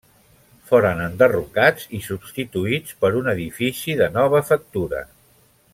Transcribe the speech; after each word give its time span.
Foren 0.69 1.03
enderrocats 1.07 1.85
i 1.99 2.01
substituïts 2.07 2.97
per 3.05 3.13
un 3.21 3.31
edifici 3.35 3.99
de 4.01 4.09
nova 4.19 4.41
factura. 4.53 5.07